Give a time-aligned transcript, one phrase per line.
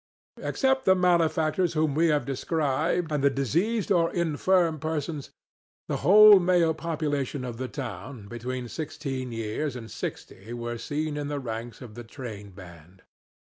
[0.41, 5.29] Except the malefactors whom we have described and the diseased or infirm persons,
[5.87, 11.27] the whole male population of the town, between sixteen years and sixty were seen in
[11.27, 13.03] the ranks of the train band.